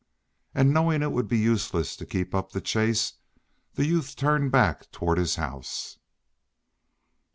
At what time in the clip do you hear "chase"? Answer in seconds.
2.59-3.13